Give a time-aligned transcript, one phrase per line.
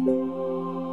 [0.00, 0.89] Música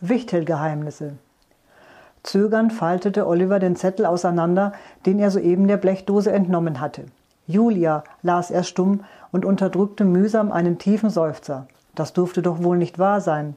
[0.00, 1.12] Wichtelgeheimnisse.
[2.22, 4.72] Zögernd faltete Oliver den Zettel auseinander,
[5.06, 7.04] den er soeben der Blechdose entnommen hatte.
[7.46, 9.00] Julia, las er stumm
[9.32, 11.66] und unterdrückte mühsam einen tiefen Seufzer.
[11.94, 13.56] Das durfte doch wohl nicht wahr sein.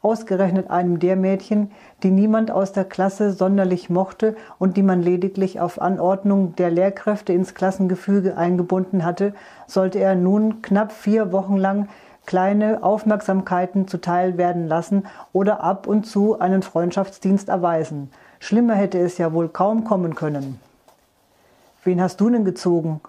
[0.00, 1.70] Ausgerechnet einem der Mädchen,
[2.02, 7.32] die niemand aus der Klasse sonderlich mochte und die man lediglich auf Anordnung der Lehrkräfte
[7.32, 9.34] ins Klassengefüge eingebunden hatte,
[9.66, 11.88] sollte er nun knapp vier Wochen lang
[12.28, 18.10] kleine Aufmerksamkeiten zuteil werden lassen oder ab und zu einen Freundschaftsdienst erweisen.
[18.38, 20.60] Schlimmer hätte es ja wohl kaum kommen können.
[21.84, 23.00] Wen hast du denn gezogen?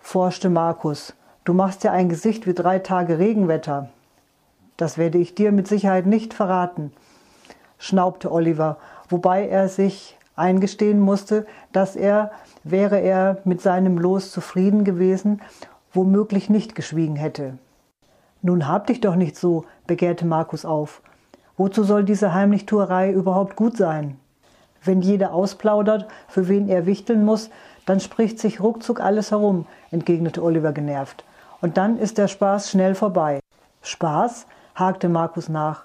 [0.00, 1.14] forschte Markus.
[1.44, 3.88] Du machst ja ein Gesicht wie drei Tage Regenwetter.
[4.76, 6.92] Das werde ich dir mit Sicherheit nicht verraten,
[7.78, 8.76] schnaubte Oliver,
[9.08, 12.32] wobei er sich eingestehen musste, dass er,
[12.64, 15.40] wäre er mit seinem Los zufrieden gewesen,
[15.94, 17.56] womöglich nicht geschwiegen hätte.
[18.42, 21.02] Nun hab dich doch nicht so, begehrte Markus auf.
[21.56, 24.18] Wozu soll diese Heimlichtuerei überhaupt gut sein?
[24.84, 27.50] Wenn jeder ausplaudert, für wen er wichteln muss,
[27.86, 31.24] dann spricht sich ruckzuck alles herum, entgegnete Oliver genervt.
[31.60, 33.40] Und dann ist der Spaß schnell vorbei.
[33.82, 34.46] Spaß?
[34.74, 35.84] hakte Markus nach.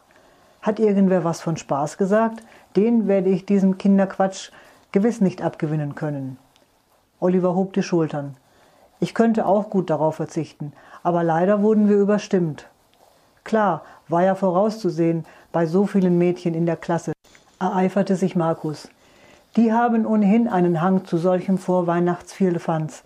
[0.61, 2.43] Hat irgendwer was von Spaß gesagt?
[2.75, 4.51] Den werde ich diesem Kinderquatsch
[4.91, 6.37] gewiss nicht abgewinnen können.
[7.19, 8.35] Oliver hob die Schultern.
[9.03, 12.67] Ich könnte auch gut darauf verzichten, aber leider wurden wir überstimmt.
[13.43, 17.13] Klar, war ja vorauszusehen bei so vielen Mädchen in der Klasse,
[17.59, 18.89] ereiferte sich Markus.
[19.55, 23.03] Die haben ohnehin einen Hang zu solchem Vorweihnachtsvierlefanz.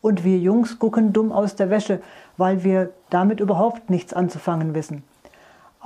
[0.00, 2.00] Und wir Jungs gucken dumm aus der Wäsche,
[2.38, 5.04] weil wir damit überhaupt nichts anzufangen wissen.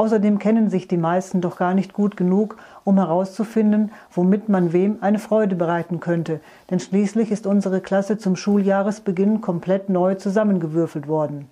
[0.01, 4.97] Außerdem kennen sich die meisten doch gar nicht gut genug, um herauszufinden, womit man wem
[5.03, 6.41] eine Freude bereiten könnte,
[6.71, 11.51] denn schließlich ist unsere Klasse zum Schuljahresbeginn komplett neu zusammengewürfelt worden.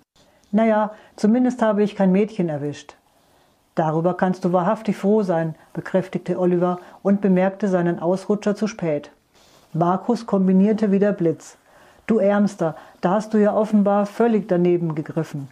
[0.51, 2.95] Naja, zumindest habe ich kein Mädchen erwischt.
[3.75, 9.11] Darüber kannst du wahrhaftig froh sein, bekräftigte Oliver und bemerkte seinen Ausrutscher zu spät.
[9.73, 11.55] Markus kombinierte wieder Blitz.
[12.07, 15.49] Du Ärmster, da hast du ja offenbar völlig daneben gegriffen.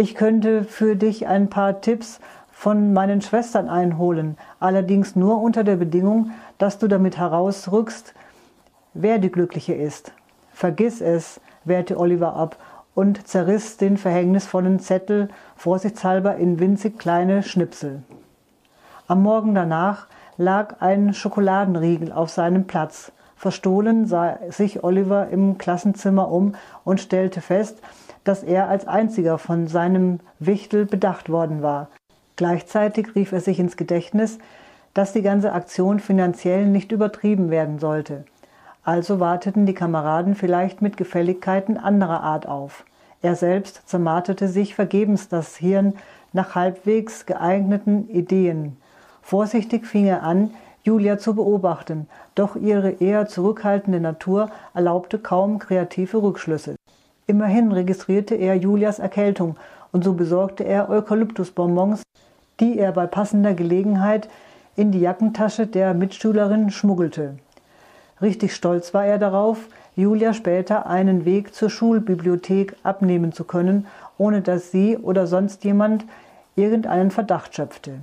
[0.00, 2.20] Ich könnte für dich ein paar Tipps
[2.52, 8.14] von meinen Schwestern einholen, allerdings nur unter der Bedingung, dass du damit herausrückst,
[8.94, 10.12] wer die Glückliche ist.
[10.52, 12.58] Vergiss es, wehrte Oliver ab
[12.94, 18.04] und zerriss den verhängnisvollen Zettel vorsichtshalber in winzig kleine Schnipsel.
[19.08, 23.10] Am Morgen danach lag ein Schokoladenriegel auf seinem Platz.
[23.34, 26.54] Verstohlen sah sich Oliver im Klassenzimmer um
[26.84, 27.82] und stellte fest,
[28.28, 31.88] dass er als einziger von seinem Wichtel bedacht worden war.
[32.36, 34.38] Gleichzeitig rief er sich ins Gedächtnis,
[34.92, 38.24] dass die ganze Aktion finanziell nicht übertrieben werden sollte.
[38.84, 42.84] Also warteten die Kameraden vielleicht mit Gefälligkeiten anderer Art auf.
[43.22, 45.94] Er selbst zermarterte sich vergebens das Hirn
[46.34, 48.76] nach halbwegs geeigneten Ideen.
[49.22, 50.50] Vorsichtig fing er an,
[50.82, 56.76] Julia zu beobachten, doch ihre eher zurückhaltende Natur erlaubte kaum kreative Rückschlüsse.
[57.28, 59.56] Immerhin registrierte er Julias Erkältung
[59.92, 62.02] und so besorgte er Eukalyptusbonbons,
[62.58, 64.30] die er bei passender Gelegenheit
[64.76, 67.34] in die Jackentasche der Mitschülerin schmuggelte.
[68.22, 73.86] Richtig stolz war er darauf, Julia später einen Weg zur Schulbibliothek abnehmen zu können,
[74.16, 76.06] ohne dass sie oder sonst jemand
[76.56, 78.00] irgendeinen Verdacht schöpfte.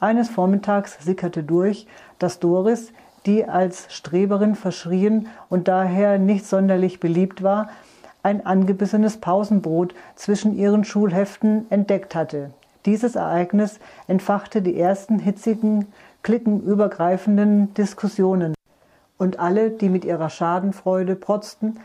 [0.00, 1.86] Eines Vormittags sickerte durch,
[2.18, 2.92] dass Doris,
[3.24, 7.68] die als Streberin verschrien und daher nicht sonderlich beliebt war,
[8.22, 12.50] ein angebissenes Pausenbrot zwischen ihren Schulheften entdeckt hatte.
[12.86, 13.78] Dieses Ereignis
[14.08, 15.86] entfachte die ersten hitzigen,
[16.22, 18.54] klickenübergreifenden Diskussionen.
[19.18, 21.78] Und alle, die mit ihrer Schadenfreude protzten,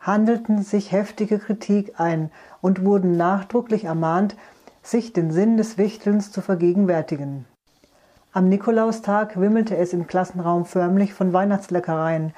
[0.00, 2.30] handelten sich heftige Kritik ein
[2.60, 4.36] und wurden nachdrücklich ermahnt,
[4.82, 7.44] sich den Sinn des Wichtelns zu vergegenwärtigen.
[8.32, 12.32] Am Nikolaustag wimmelte es im Klassenraum förmlich von Weihnachtsleckereien,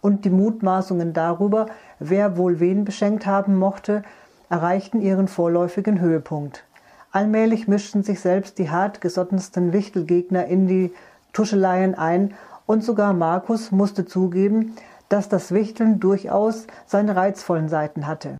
[0.00, 1.66] und die Mutmaßungen darüber,
[1.98, 4.02] wer wohl wen beschenkt haben mochte,
[4.48, 6.64] erreichten ihren vorläufigen Höhepunkt.
[7.10, 10.92] Allmählich mischten sich selbst die hartgesottensten Wichtelgegner in die
[11.32, 12.34] Tuscheleien ein
[12.66, 14.76] und sogar Markus musste zugeben,
[15.08, 18.36] dass das Wichteln durchaus seine reizvollen Seiten hatte.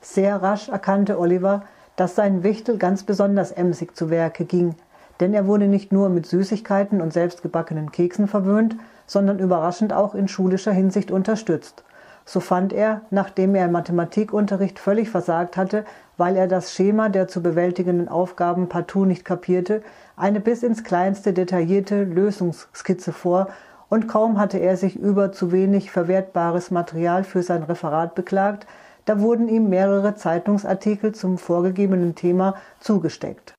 [0.00, 1.62] Sehr rasch erkannte Oliver,
[1.96, 4.74] dass sein Wichtel ganz besonders emsig zu Werke ging,
[5.20, 8.76] denn er wurde nicht nur mit Süßigkeiten und selbstgebackenen Keksen verwöhnt,
[9.08, 11.82] sondern überraschend auch in schulischer Hinsicht unterstützt.
[12.24, 15.84] So fand er, nachdem er im Mathematikunterricht völlig versagt hatte,
[16.18, 19.82] weil er das Schema der zu bewältigenden Aufgaben partout nicht kapierte,
[20.16, 23.48] eine bis ins kleinste detaillierte Lösungsskizze vor,
[23.88, 28.66] und kaum hatte er sich über zu wenig verwertbares Material für sein Referat beklagt,
[29.06, 33.54] da wurden ihm mehrere Zeitungsartikel zum vorgegebenen Thema zugesteckt.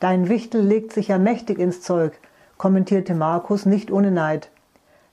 [0.00, 2.18] Dein Wichtel legt sich ja mächtig ins Zeug,
[2.56, 4.50] kommentierte Markus nicht ohne Neid.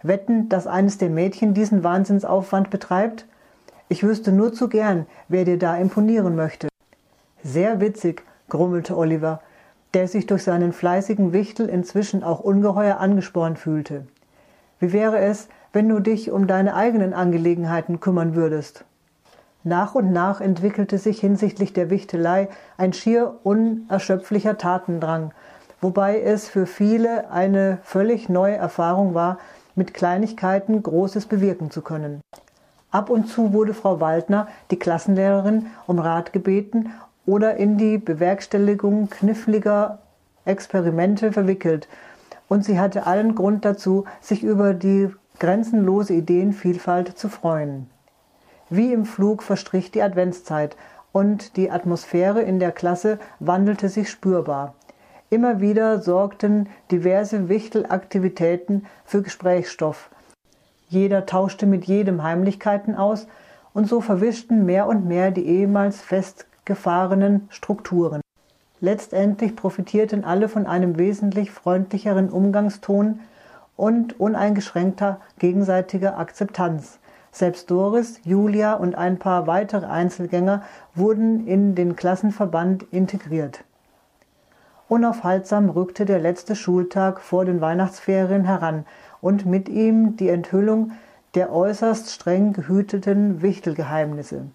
[0.03, 3.25] Wetten, dass eines der Mädchen diesen Wahnsinnsaufwand betreibt?
[3.89, 6.69] Ich wüsste nur zu gern, wer dir da imponieren möchte.
[7.43, 9.41] Sehr witzig, grummelte Oliver,
[9.93, 14.05] der sich durch seinen fleißigen Wichtel inzwischen auch ungeheuer angespornt fühlte.
[14.79, 18.85] Wie wäre es, wenn du dich um deine eigenen Angelegenheiten kümmern würdest?
[19.63, 25.33] Nach und nach entwickelte sich hinsichtlich der Wichtelei ein schier unerschöpflicher Tatendrang,
[25.81, 29.37] wobei es für viele eine völlig neue Erfahrung war,
[29.75, 32.21] mit Kleinigkeiten Großes bewirken zu können.
[32.91, 36.91] Ab und zu wurde Frau Waldner, die Klassenlehrerin, um Rat gebeten
[37.25, 39.99] oder in die Bewerkstelligung kniffliger
[40.45, 41.87] Experimente verwickelt,
[42.49, 45.09] und sie hatte allen Grund dazu, sich über die
[45.39, 47.89] grenzenlose Ideenvielfalt zu freuen.
[48.69, 50.75] Wie im Flug verstrich die Adventszeit
[51.13, 54.75] und die Atmosphäre in der Klasse wandelte sich spürbar.
[55.33, 60.09] Immer wieder sorgten diverse Wichtelaktivitäten für Gesprächsstoff.
[60.89, 63.27] Jeder tauschte mit jedem Heimlichkeiten aus
[63.73, 68.19] und so verwischten mehr und mehr die ehemals festgefahrenen Strukturen.
[68.81, 73.21] Letztendlich profitierten alle von einem wesentlich freundlicheren Umgangston
[73.77, 76.99] und uneingeschränkter gegenseitiger Akzeptanz.
[77.31, 80.63] Selbst Doris, Julia und ein paar weitere Einzelgänger
[80.93, 83.63] wurden in den Klassenverband integriert.
[84.91, 88.85] Unaufhaltsam rückte der letzte Schultag vor den Weihnachtsferien heran
[89.21, 90.91] und mit ihm die Enthüllung
[91.33, 94.47] der äußerst streng gehüteten Wichtelgeheimnisse.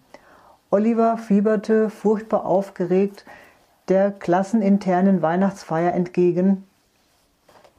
[0.69, 3.25] Oliver fieberte furchtbar aufgeregt
[3.89, 6.65] der klasseninternen Weihnachtsfeier entgegen,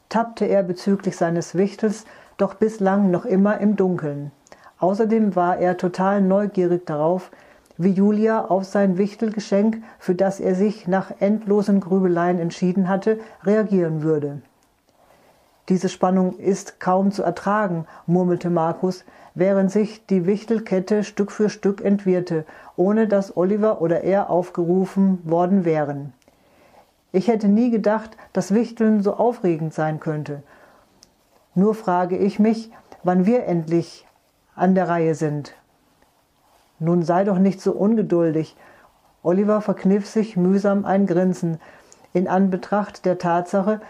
[0.09, 2.05] tappte er bezüglich seines Wichtels
[2.37, 4.31] doch bislang noch immer im Dunkeln.
[4.79, 7.29] Außerdem war er total neugierig darauf,
[7.77, 14.01] wie Julia auf sein Wichtelgeschenk, für das er sich nach endlosen Grübeleien entschieden hatte, reagieren
[14.03, 14.41] würde.
[15.69, 19.03] Diese Spannung ist kaum zu ertragen, murmelte Markus,
[19.35, 22.45] während sich die Wichtelkette Stück für Stück entwirrte,
[22.75, 26.13] ohne dass Oliver oder er aufgerufen worden wären.
[27.11, 30.41] Ich hätte nie gedacht, dass Wichteln so aufregend sein könnte.
[31.53, 32.71] Nur frage ich mich,
[33.03, 34.05] wann wir endlich
[34.55, 35.53] an der Reihe sind.
[36.79, 38.55] Nun sei doch nicht so ungeduldig.
[39.23, 41.59] Oliver verkniff sich mühsam ein Grinsen
[42.13, 43.81] in Anbetracht der Tatsache,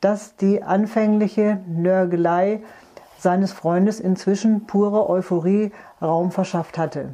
[0.00, 2.60] dass die anfängliche Nörgelei
[3.18, 7.10] seines Freundes inzwischen pure Euphorie Raum verschafft hatte.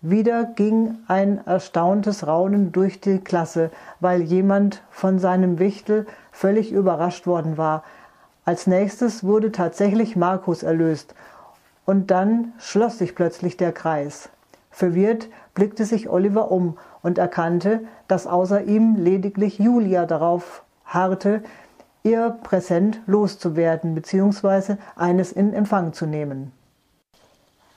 [0.00, 3.70] Wieder ging ein erstauntes Raunen durch die Klasse,
[4.00, 7.84] weil jemand von seinem Wichtel völlig überrascht worden war.
[8.44, 11.14] Als nächstes wurde tatsächlich Markus erlöst,
[11.84, 14.28] und dann schloss sich plötzlich der Kreis.
[14.70, 21.42] Verwirrt blickte sich Oliver um und erkannte, dass außer ihm lediglich Julia darauf harrte,
[22.02, 24.76] ihr Präsent loszuwerden bzw.
[24.96, 26.52] eines in Empfang zu nehmen.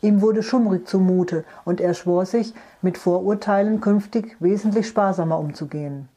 [0.01, 6.09] Ihm wurde schummrig zumute und er schwor sich, mit Vorurteilen künftig wesentlich sparsamer umzugehen.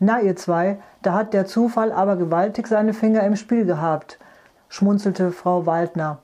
[0.00, 4.18] Na, ihr zwei, da hat der Zufall aber gewaltig seine Finger im Spiel gehabt,
[4.68, 6.18] schmunzelte Frau Waldner.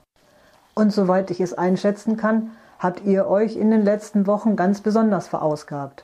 [0.75, 5.27] Und soweit ich es einschätzen kann, habt ihr euch in den letzten Wochen ganz besonders
[5.27, 6.03] verausgabt.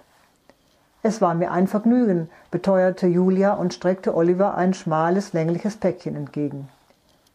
[1.03, 6.69] Es war mir ein Vergnügen, beteuerte Julia und streckte Oliver ein schmales, längliches Päckchen entgegen.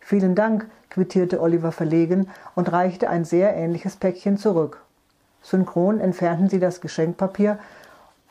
[0.01, 4.81] Vielen Dank, quittierte Oliver verlegen und reichte ein sehr ähnliches Päckchen zurück.
[5.43, 7.59] Synchron entfernten sie das Geschenkpapier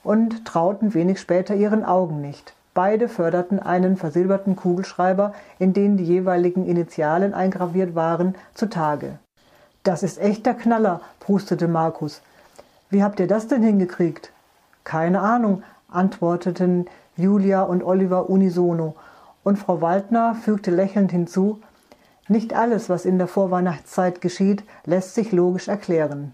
[0.04, 2.54] und trauten wenig später ihren Augen nicht.
[2.76, 9.18] Beide förderten einen versilberten Kugelschreiber, in den die jeweiligen Initialen eingraviert waren, zutage.
[9.84, 12.22] Das ist echter Knaller, prustete Markus.
[12.90, 14.34] Wie habt ihr das denn hingekriegt?
[14.84, 18.96] Keine Ahnung, antworteten Julia und Oliver unisono,
[19.46, 21.62] und Frau Waldner fügte lächelnd hinzu,
[22.28, 26.34] nicht alles, was in der Vorweihnachtszeit geschieht, lässt sich logisch erklären.